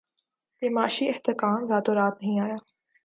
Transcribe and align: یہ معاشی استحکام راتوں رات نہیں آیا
یہ 0.61 0.69
معاشی 0.69 1.05
استحکام 1.09 1.59
راتوں 1.71 1.95
رات 1.95 2.15
نہیں 2.21 2.39
آیا 2.39 2.57